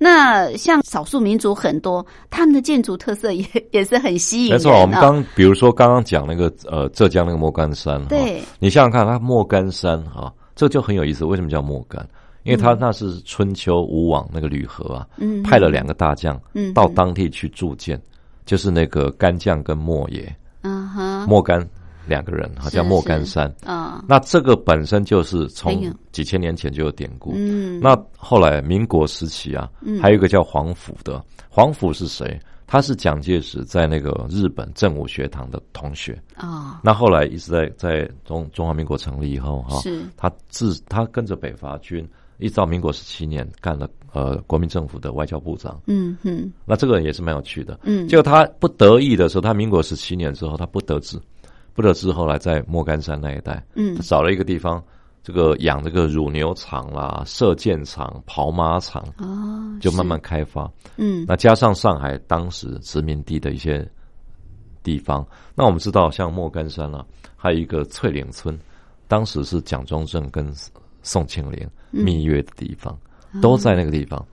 [0.00, 4.80] 那像少数民族很多，他们的建筑特色也 也是很吸引人、没错。
[4.80, 11.24] 我们刚比如说刚刚讲那个呃浙江那个莫干山，哈对，你想想看，它莫干山哈，这就很有意思。
[11.24, 12.06] 为什么叫莫干？
[12.44, 18.00] 因为它那是春秋吴王那个吕和啊，嗯派了两个大将嗯到当地去铸剑，
[18.46, 20.32] 就是那个干将跟莫邪，
[20.62, 21.68] 嗯哼莫干
[22.08, 23.52] 两个人哈，叫莫干山。
[23.64, 27.32] 啊那这个本身就是从几千年前就有典故。
[27.36, 32.40] 嗯那后来民国时期啊，还有一个叫黄甫的，黄甫是谁？
[32.70, 36.20] 他是蒋介石在那个日本正武学堂的同学。
[36.36, 42.06] 啊那后来一直在在中中华民国成立以后哈，是他自他跟着北伐军，
[42.38, 45.80] 一直到民国十七年干了呃国民政府的外交部长。
[45.86, 47.80] 嗯嗯那这个人也是蛮有趣的。
[47.84, 51.18] 嗯就他不得意的时候，他民国十七年之后，他不得志，
[51.74, 53.94] 不得志，后来在莫干山那一带，嗯。
[53.94, 54.82] 他找了一个地方，
[55.22, 60.70] 这个养这个乳牛场啦、射箭场、跑马场，哦就慢慢开发。
[60.96, 61.24] 嗯。
[61.28, 63.88] 那加上上海当时殖民地的一些
[64.82, 67.04] 地方，那我们知道像莫干山啊，
[67.36, 68.58] 还有一个翠岭村，
[69.06, 70.52] 当时是蒋中正跟
[71.02, 72.98] 宋庆龄蜜月的地方，
[73.40, 74.24] 都在那个地方。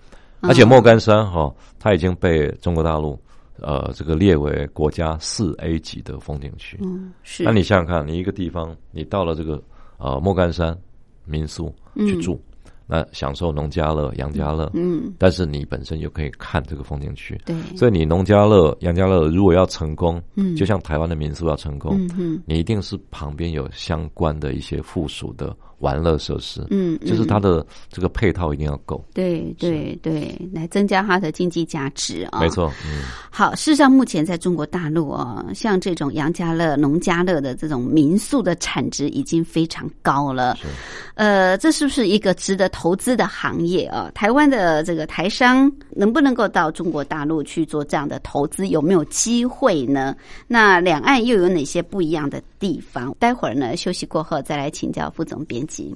[0.42, 3.20] 而且莫干山哈、它已经被中国大陆
[3.62, 6.78] 呃这个列为国家四 A 级的风景区。
[6.82, 7.44] 嗯是。
[7.44, 9.62] 那你想想看，你一个地方，你到了这个
[9.98, 10.78] 呃莫干山
[11.26, 12.40] 民宿去住，
[12.86, 15.14] 那享受农家乐、杨家乐，嗯。
[15.18, 17.56] 但是你本身又可以看这个风景区，对。
[17.76, 20.56] 所以你农家乐、杨家乐如果要成功，嗯。
[20.56, 22.44] 就像台湾的民宿要成功，嗯嗯。
[22.46, 29.04] 你一定是旁边有相关的一些附属的玩乐设施，嗯就是它的这个配套一定要够。
[29.14, 32.40] 对对对，来增加它的经济价值啊。
[32.40, 32.50] 没。
[32.50, 40.56] 错，嗯，好，事实上，目前在中国大陆哦，像这种杨家乐、农家乐的这种民宿的产值已经非常高了。
[40.56, 40.68] 是
[41.16, 44.10] 呃，这是不是一个值得投资的行业啊？
[44.16, 48.68] 台湾的这个台商能不能够到中国大陆去做这样的投资？
[48.70, 50.16] 有没有机会呢？
[50.48, 53.16] 那两岸又有哪些不一样的地方？
[53.20, 55.96] 待会儿呢，休息过后再来请教副总编辑。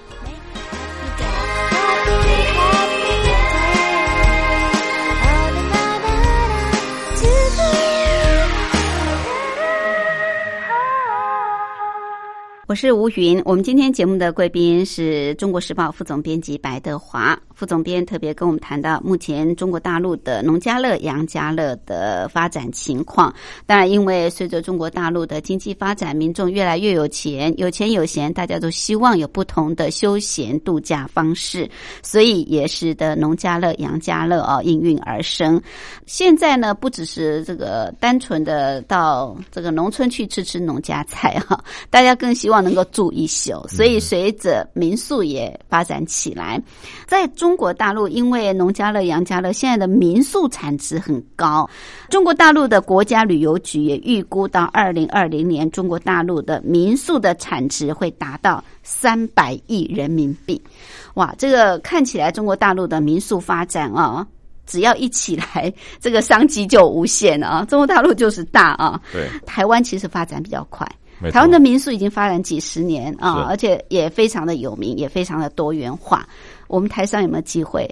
[2.03, 2.50] Thank you.
[12.71, 23.31] 我是吴云，我们今天节目的贵宾是中国时报副总编辑白德华副总编，特别跟我们谈到目前中国大陆的农家乐、杨家乐的发展情况。
[23.65, 31.69] 当然，因为随着中国大陆的经济发展，民众越来越有钱，有钱有闲，大家都希望有不同的休闲度假方式，
[32.01, 35.61] 所以也使得农家乐、杨家乐啊应运而生。
[36.05, 42.60] 现在呢，不只是这个单纯的到这个农村去吃吃农家菜哈，大家更希望。
[42.61, 46.61] 能够住一宿，所以随着民宿也发展起来。
[47.07, 51.69] 在中国大陆，因为农家乐、杨家乐现在的民宿产值很高，
[52.09, 60.61] 中国大陆的国家旅游局也预估到二零二零年，中国大陆的民宿的产值会达到三百亿人民币。
[61.15, 64.25] 哇，这个看起来中国大陆的民宿发展啊，
[64.65, 67.65] 只要一起来，这个商机就无限了啊！
[67.65, 70.89] 中国大陆就是大啊，对，台湾其实发展比较快。
[71.29, 76.25] 台湾的民宿已经发展几十年啊，而且也非常的有名，也非常的多元化。
[76.67, 77.87] 我们台商有没有机会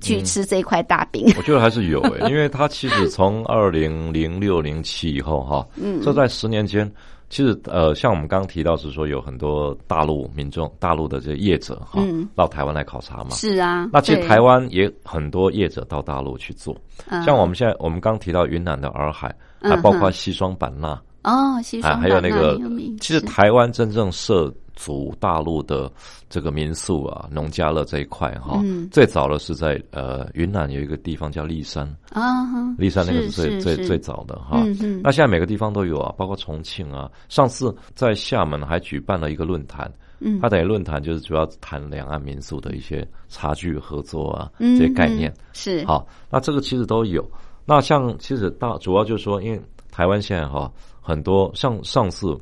[0.00, 1.32] 去吃这一块大饼？
[1.36, 6.90] 我觉得还是有诶、 因为它其实从二零零六零七以后哈，嗯，这在十年间，
[7.30, 12.28] 其实呃，像我们刚刚提到是说有很多大陆民众、大陆的这些业者哈，嗯。
[12.34, 13.30] 到台湾来考察嘛。
[13.30, 16.76] 是啊，那其实台湾也很多业者到大陆去做，
[17.08, 17.22] 嗯。
[17.22, 22.58] 像我们现在我们刚提到云南的洱海，嗯还包括西双版纳，哦，西啊，双还有那个
[23.00, 25.90] 其实台湾真正涉足大陆的
[26.28, 34.60] 这个民宿啊、农家乐这一块哈，嗯最早的是在呃云南有一个地方叫骊山，啊哈，骊山那个是最最最早的哈。
[34.64, 37.10] 嗯嗯那现在每个地方都有啊，包括重庆啊。
[37.28, 45.32] 上次在厦门还举办了一个论坛，嗯它等于论坛就是主要谈两岸民宿的一些差距合作啊嗯这些概念。
[45.52, 47.24] 是好，那这个其实都有。
[47.64, 50.70] 那像其实大主要就是说，因为台湾现在哈
[51.06, 52.34] 很多上上次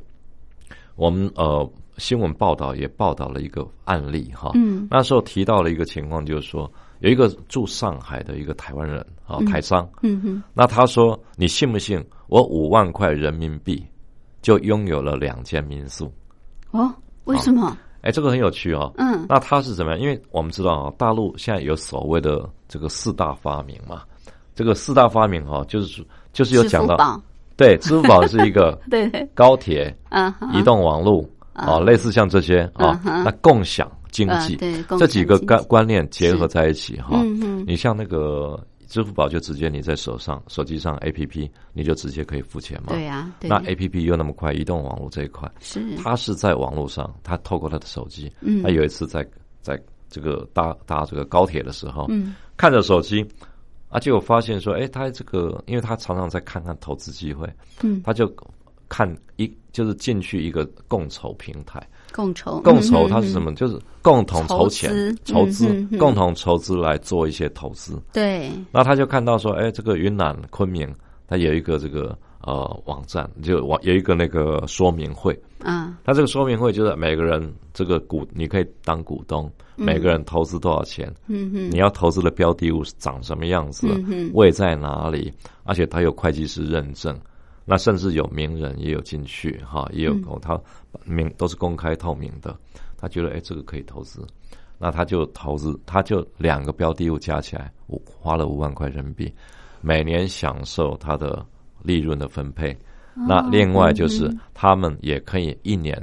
[0.95, 4.87] 我们呃新闻报道也报道了一个案例哈，嗯。
[4.89, 10.43] 那时候提到了一个情况，就是说有一个住上海的一个台湾人啊台商，嗯哼。
[10.55, 12.03] 那他说你信不信？
[12.29, 13.85] 我五万块人民币
[14.41, 16.11] 就拥有了两间民宿？
[16.71, 16.95] 哦，
[17.25, 17.77] 为什么？
[18.03, 18.93] 哎，这个很有趣哦。
[18.97, 19.27] 嗯。
[19.29, 20.01] 那他是怎么样？
[20.01, 24.03] 因为我们知道啊，大陆现在有所谓的这个四大发明嘛，
[24.55, 27.21] 这个四大发明哈、就是就是有讲到，
[27.63, 29.09] 对，支付宝是一个对。
[29.11, 43.49] 对，高铁、嗯，移动网络啊，类似像这些啊那共享经济嗯对这几个观观念结合在一起哈嗯，你像那个支付宝就直接你在手上手机上 A P P 你就直接可以付钱嘛，对呀，对。
[43.49, 45.81] 那 A P P 又那么快，移动网络这一块，是。
[45.97, 48.63] 他是在网络上，他透过他的手机，嗯。
[48.63, 49.27] 他有一次在
[49.63, 52.35] 在这个搭搭这个高铁的时候，嗯。
[52.59, 53.27] 看着手机，
[53.93, 57.47] 啊，结果发现说，哎，他这个，因为他常常在看看投资机会，
[57.83, 58.27] 嗯他就
[58.89, 61.81] 看一就是进去一个共筹平台，
[62.13, 63.55] 共筹共筹嗯它是什么？
[63.55, 68.01] 就是共同筹钱筹资、共同筹资来做一些投资。
[68.13, 70.95] 对，那他就看到说，哎，这个云南昆明，
[71.27, 75.39] 它有一个这个呃网站，就网有一个那个说明会。
[75.61, 75.99] 啊。
[76.05, 81.71] 他这个说明会就是每个人这个股，你可以当股东，每个人投资多少钱，嗯哼。
[81.71, 85.33] 你要投资的标的物是长什么样子嗯哼，位在哪里，
[85.65, 87.19] 而且他有会计师认证，
[87.65, 90.39] 那甚至有名人也有进去哈，也有嗯。
[90.43, 90.61] 他
[91.05, 92.57] 名都是公开透明的，
[92.97, 94.27] 他觉得哎这个可以投资，
[94.79, 99.33] 那他就投资，他就两个标的物加起来，五花了五万块人民币，
[99.81, 101.45] 每年享受他的
[101.83, 102.77] 利润的分配。
[103.15, 106.01] 那另外就是他们也可以一年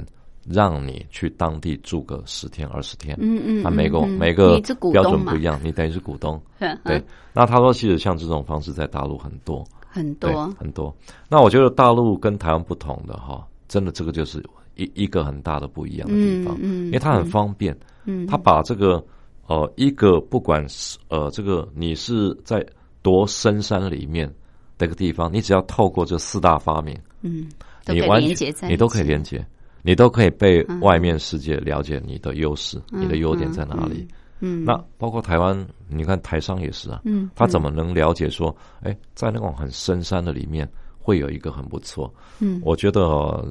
[0.48, 4.60] 让你去当地住个十天二十天，嗯嗯，那每个每个
[4.92, 6.40] 标准不一样，你等于是股东。
[6.60, 7.02] 嗯 对，
[7.32, 10.94] 那他说其实像这种方式在大陆很多，很多，很多。
[11.28, 14.40] 那我觉得大陆跟台湾不同的哈，真的这个就是
[14.76, 19.04] 一一个很大的不一样的地方，因为它很方便，嗯，他把这个
[19.48, 22.64] 呃一个不管是呃这个你是在
[23.02, 24.32] 多深山里面
[24.80, 27.46] 的一个地方，你只要透过这四大发明，嗯
[27.86, 28.20] 你完
[28.68, 29.44] 你都可以连接。
[29.82, 34.06] 你都可以被外面世界了解你的优势，嗯你的优点在哪里。
[34.40, 40.68] 嗯，那包括台湾，你看台商也是啊，嗯，他怎么能了解说，哎，在那种很深山的里面
[40.98, 42.12] 会有一个很不错？
[42.40, 43.00] 嗯，我觉得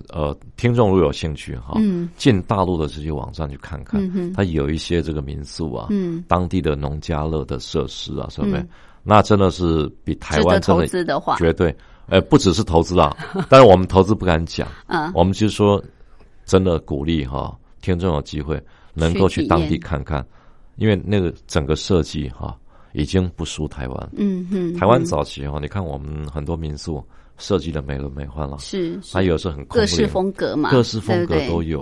[0.10, 8.64] 呃，听众如果有兴趣哈，嗯，进大陆的这些网站去看看，嗯哼它有一些这个民宿啊，嗯，当地的农家乐的设施啊，什么
[9.10, 11.76] 那真的是比台湾投的资的话，绝对，
[12.08, 13.16] 呃，不只是投资啊，
[13.50, 15.12] 但是我们投资不敢讲，嗯。
[15.16, 15.84] 我们就是说，
[16.46, 18.62] 真的鼓励哈，听众有机会
[18.94, 20.26] 能够去当地看看，
[20.76, 22.56] 因为那个整个设计哈，
[22.94, 24.10] 已经不输台湾。
[24.16, 27.04] 嗯哼，台湾嗯早期哈，你看我们很多民宿
[27.38, 31.82] 设计的美轮美奂了，是它有时候很空各式风格嘛，各式风格都有。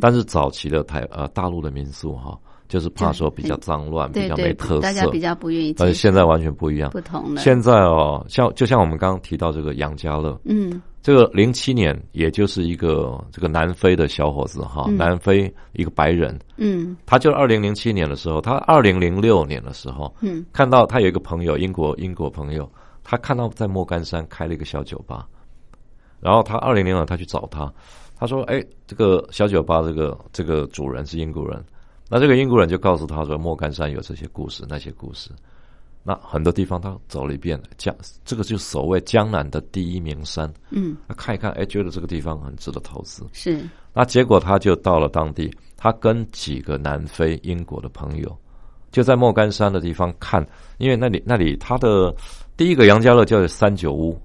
[0.00, 6.90] 但是早期的台呃大陆的民宿哈，就是怕说比较脏乱，比较没特色大家比，较不愿意接受，但是现在完全不一样。
[6.90, 10.80] 不同了，现在哦，像就像我们刚刚提到这个杨家乐，嗯。
[11.00, 14.96] 这个零七年，也就是一个这个南非的小伙子哈，嗯。
[14.96, 16.94] 南非一个白人，嗯。
[17.06, 20.44] 他就二零零七年的时候，他二零零六年的时候，嗯。
[20.52, 22.70] 看到他有一个朋友，英国英国朋友，
[23.02, 25.26] 他看到在莫干山开了一个小酒吧，
[26.20, 27.72] 然后他二零零二他去找他，
[28.18, 31.64] 他说：“哎，这个小酒吧这个这个主人是英国人，
[32.08, 35.30] 那这个英国人就告诉他说，莫干山有这些故事，那些故事。”
[36.04, 37.94] 那很多地方他走了一遍，江
[38.24, 40.50] 这个就所谓江南的第一名山。
[40.70, 43.26] 嗯，他看一看，哎，觉得这个地方很值得投资。
[43.34, 43.60] 是
[43.92, 48.34] 那结果他就到了当地，他跟几个南非、英国的朋友，
[48.90, 50.46] 就在莫干山的地方看，
[50.78, 52.14] 因为那里那里他的
[52.56, 54.18] 第一个杨家乐叫三九屋，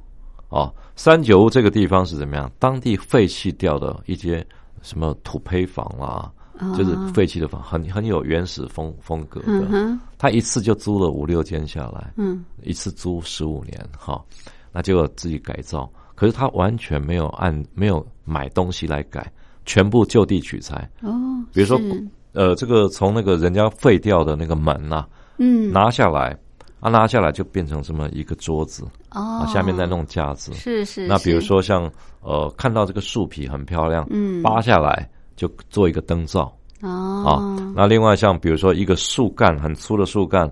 [0.49, 2.49] 哦，三九屋这个地方是怎么样？
[2.59, 4.45] 当地废弃掉的一些
[4.81, 6.31] 什么土坯房啦、
[6.77, 9.97] 就是废弃的房，很很有原始风风格的。
[10.17, 14.23] 他一次就租了五六间下来，嗯一次租十五年，哈，
[14.71, 15.89] 那就自己改造。
[16.15, 19.31] 可是他完全没有按没有买东西来改，
[19.65, 20.89] 全部就地取材。
[21.01, 21.11] 哦，
[21.51, 21.79] 比如说，
[22.33, 25.05] 呃，这个从那个人家废掉的那个门呐、
[25.37, 26.37] 嗯拿下来，
[26.79, 30.53] 啊，拿下来就变成这么一个桌子，哦啊，，下面再弄架子。
[30.53, 31.91] 是是，那比如说像
[32.21, 36.53] 呃，看到这个树皮很漂亮，嗯扒下来就做一个灯罩。
[36.81, 40.51] 啊哦，，那另外像比如说一个树干很粗的树干，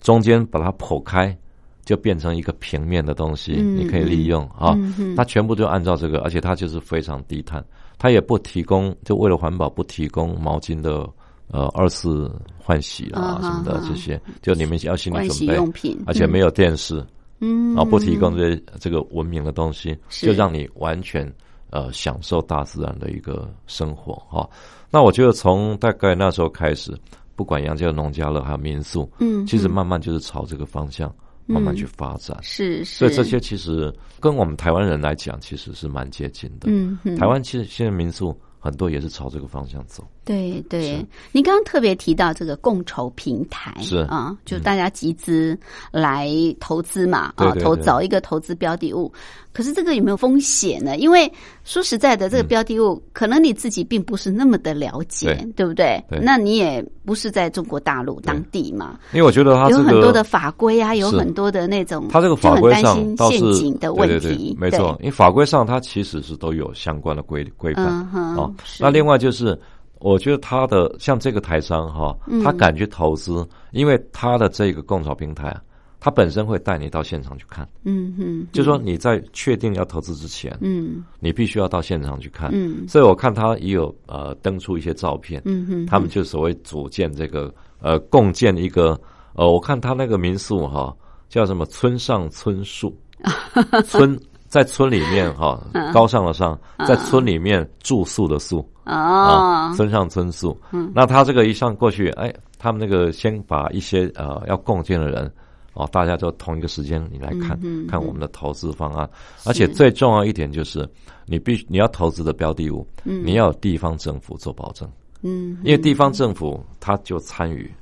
[0.00, 1.36] 中间把它剖开，
[1.84, 5.14] 就变成一个平面的东西，嗯你可以利用啊嗯。
[5.14, 7.64] 它全部就按照这个，而且它就是非常低碳，
[7.96, 11.08] 它也不提供，就为了环保不提供毛巾的
[11.52, 15.54] 呃二次换洗啊啊什么的这些，就你们要心理准备。
[15.54, 17.06] 用品，而且没有电视，
[17.38, 21.32] 嗯，然后不提供这些这个文明的东西，就让你完全
[21.70, 24.48] 呃享受大自然的一个生活哈、
[24.90, 26.96] 那我觉得从大概那时候开始，
[27.36, 31.14] 不管杨家农家乐还有民宿，嗯，其实嗯慢慢就是朝这个方向
[31.46, 32.36] 慢慢去发展。
[32.42, 36.66] 是是，所以这些其实跟我们台湾人来讲，其实是蛮接近的。
[36.66, 40.02] 嗯嗯台湾其实现在民宿很多也是朝这个方向走。
[40.28, 40.96] 对对。
[40.96, 44.06] 是，您刚刚特别提到这个共筹平台是。
[44.10, 45.58] 嗯啊，就大家集资
[45.90, 49.10] 来投资嘛啊，投找一个投资标的物。
[49.50, 50.96] 可是这个有没有风险呢？
[50.98, 51.30] 因为
[51.64, 55.52] 说实在的，这个标的物、可能你自己并不是那么的了解，对。
[55.56, 56.04] 对不对？
[56.08, 56.20] 对。
[56.20, 68.54] 那你也不是在中国大陆当地嘛，因为我觉得它这个有很多的法规啊，有很多的那种，它这个法规上就很担倒是心陷阱的问对题，对对，没错，因为法规上它其实是都有相关的规规范嗯哼哦。
[68.78, 69.58] 那另外就是，
[70.00, 72.42] 我觉得他的像这个台商哈，嗯。
[72.42, 75.62] 他敢去投资，因为他的这个共炒平台啊，
[76.00, 81.04] 他本身会带你到现场去看，嗯嗯，就说你在确定要投资之前，嗯。
[81.18, 82.50] 你必须要到现场去看。
[82.52, 82.86] 嗯。
[82.86, 88.98] 所以我看他也有呃登出一些照片，嗯哼，他们就所谓组建这个呃共建一个
[89.34, 90.94] 呃，我看他那个民宿哈、
[91.28, 92.96] 叫什么村上春树，
[93.84, 95.92] 村在村里面哈、嗯。
[95.92, 98.58] 高尚的上，在村里面住宿的宿。
[98.58, 100.58] 哦啊，，村上春树。
[100.72, 105.30] 嗯，那他这个一上过去，哎，他们那个先把一些呃要共建的人。
[105.74, 109.08] 哦，大家都同一个时间，你来看、看我们的投资方案，
[109.44, 110.84] 而且最重要一点就是，
[111.24, 114.90] 你必须你要投资的标的物，你要有地方政府做保证，
[115.22, 117.72] 嗯因为地方政府他就参与，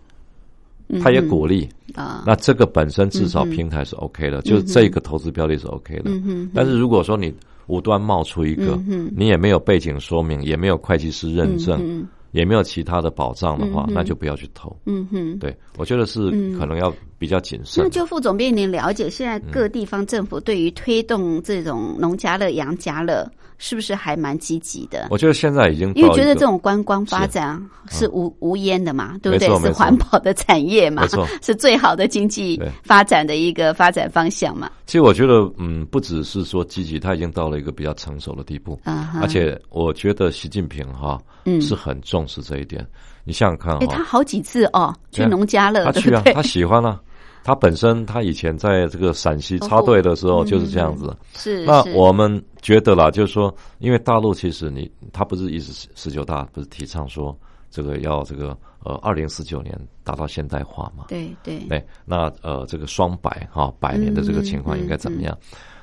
[1.02, 6.10] 他也鼓励，啊，那这个本身至少平台是 OK 的，就是这个投资标的是 OK 的。
[6.10, 7.32] 嗯哼但是如果说你
[7.66, 14.76] 无端冒出一个，嗯你也没有背景说明，也没有会计师认证，嗯也没有其他的保障的话，嗯那就不要去投。
[14.84, 15.38] 嗯哼。
[15.38, 17.88] 对，我觉得是可能要比较谨慎那。
[17.88, 23.26] 就副总编，您了解现在各地方政府对于推动这种农家乐、养家乐
[23.58, 25.08] 是不是还蛮积极的？
[25.10, 29.48] 我觉得现在已经因为觉得这种观光发展是无无烟的嘛，对不对？
[29.60, 31.06] 是环保的产业嘛，
[31.42, 34.70] 是最好的经济发展的一个发展方向嘛。
[34.86, 38.78] 其实我觉得，嗯，不只是说积极，它已经到了一个比较成熟的地步，
[39.20, 42.86] 而且我觉得习近平哈，嗯，是很重视这一点。
[43.24, 47.00] 你想想看，哎，他好几次哦去农家乐，他去啊，他喜欢啊。
[47.46, 51.16] 他本身，他以前在这个陕西插队的时候就是这样子。
[51.36, 51.64] 是。
[51.64, 57.38] 那我们觉得啦，就是说，因为大陆其实你，他不是一直十九大不是提倡说
[57.70, 58.48] 这个要这个
[58.82, 61.04] 呃二零四九年达到现代化嘛？
[61.06, 61.60] 对对。
[61.68, 65.38] 对，那呃这个双百哈百年的这个情况应该怎么样？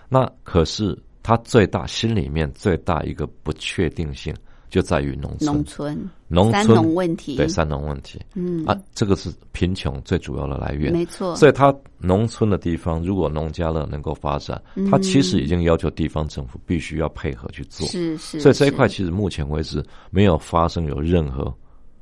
[0.09, 4.36] 那可是他最大心里面最大一个不确定性。
[4.74, 8.65] 就在于农村，农村，农村农问题，对三农问题，嗯。
[8.65, 11.36] 啊，这个是贫穷最主要的来源，没错。
[11.36, 14.59] 所以，他农村的地方，如果农家乐能够发展，
[14.89, 18.39] 他其实已经要求地方政府必须要配合去做，是是。
[18.39, 21.53] 所以这一块其实目前为止没有发生有任何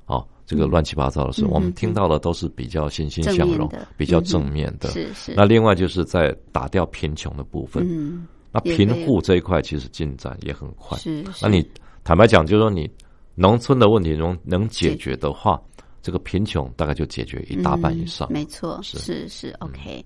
[0.06, 4.92] 啊这个乱七八糟的事，我们听到的都是比较欣欣向荣、比较正面的。
[4.92, 5.34] 是是。
[5.36, 11.22] 那另外就是在打掉贫穷的部分，嗯，那贫户这一块其实进展也很快，是。
[11.42, 11.70] 那你。
[12.12, 12.92] 坦白讲，就是说你
[13.36, 15.58] 农村的问题中能解决的话，
[16.02, 18.28] 这个贫穷大概就解决一大半以上。
[18.30, 20.06] 没错，是是 OK。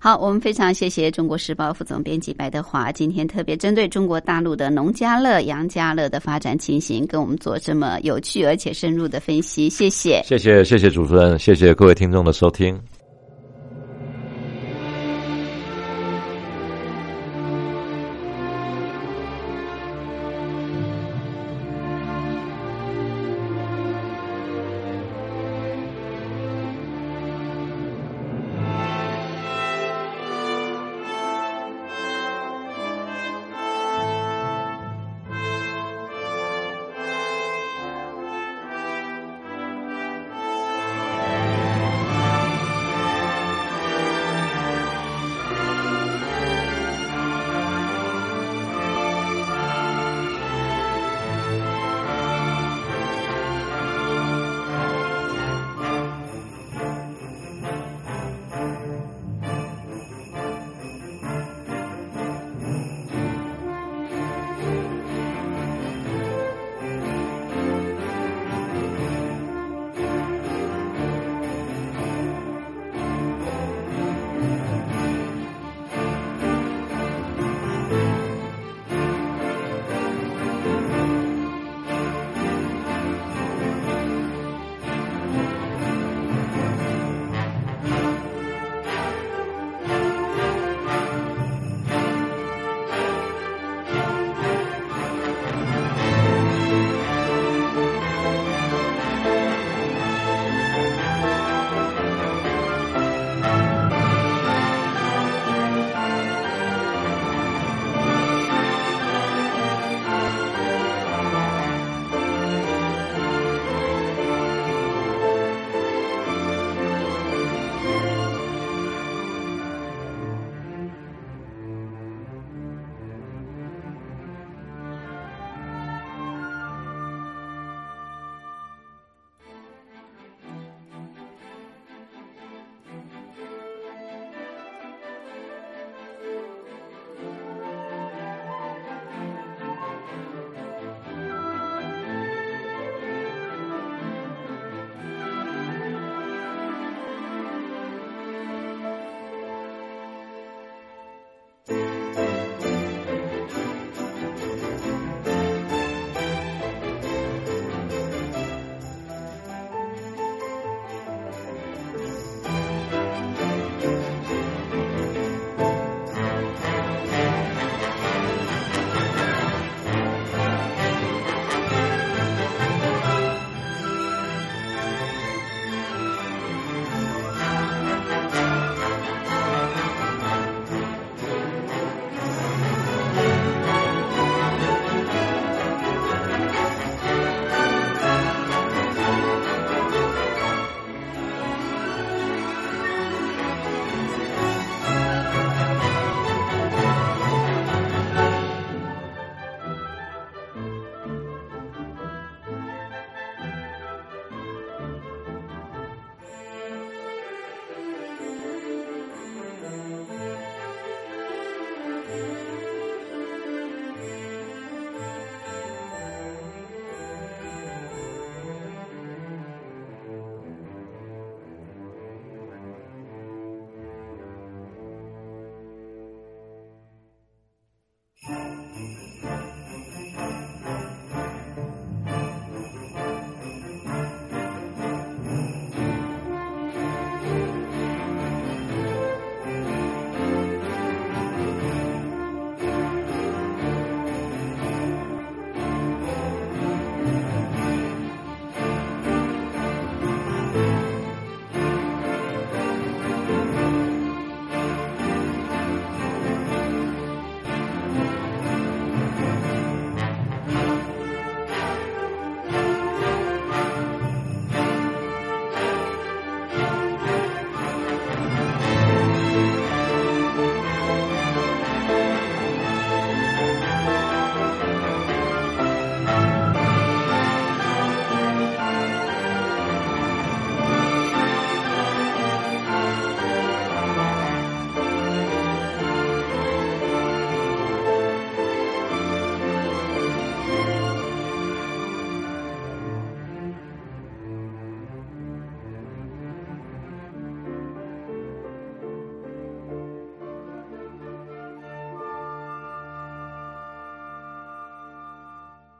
[0.00, 9.68] 好，我们非常谢谢中国时报副总编辑白德华，今天特别针对中国大陆的农家乐、杨家乐的发展情形，跟我们做这么有趣而且深入的分析。
[9.68, 12.80] 谢谢，谢谢，谢谢主持人，谢谢各位听众的收听。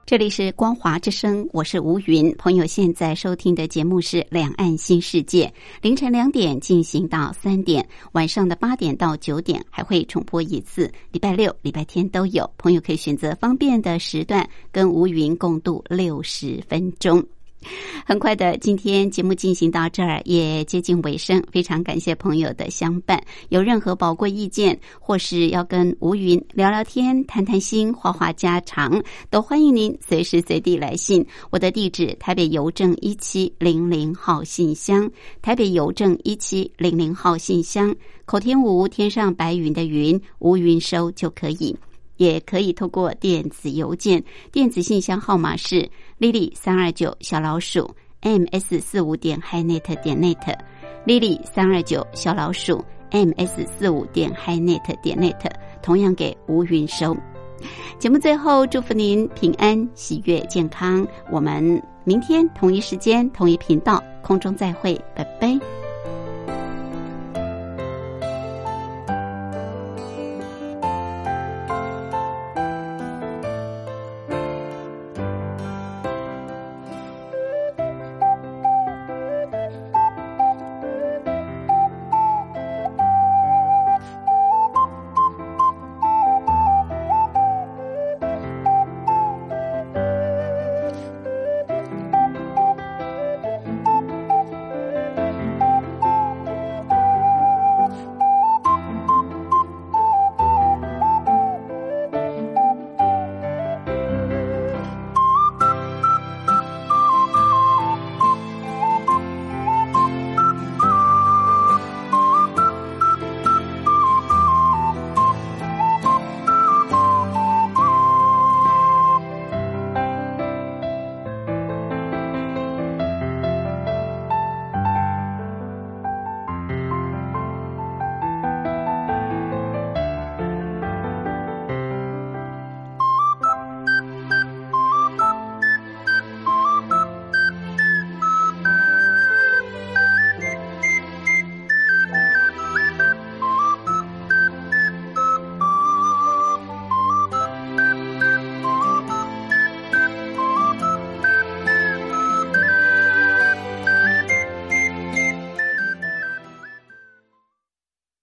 [0.05, 2.31] 这里是光华之声，我是吴云。
[2.37, 5.47] 朋友现在收听的节目是《两岸新世界》，
[5.81, 12.47] 凌晨两点进行到三点，晚上的八点到九点还会重播一次，礼拜六、礼拜天都有。
[12.55, 17.25] 朋友可以选择方便的时段，跟吴云共度六十分钟。
[18.05, 23.21] 很快的，今天节目进行到这儿也接近尾声，非常感谢朋友的相伴。
[23.49, 31.25] 有任何宝贵意见，或是要跟吴云聊聊天、谈谈心、话话家常，都欢迎您随时随地来信。
[31.49, 35.09] 我的地址：台北邮政一七零零号信箱，
[35.41, 37.95] 台北邮政一七零零号信箱。
[38.25, 41.75] 口天吴，天上白云的云，吴云收就可以。
[42.17, 45.89] 也可以透过电子邮件，电子信箱号码是
[46.19, 47.89] lily 三二九小老鼠
[48.21, 55.49] ms 四五点 hinet 点 net，lily 三二九小老鼠 ms 四五点 hinet 点 net，
[55.81, 57.15] 同样给吴云收。
[57.97, 61.07] 节目最后祝福您平安、喜悦、健康。
[61.31, 65.84] 我们明天同一时间、同一频道空中再会，拜拜。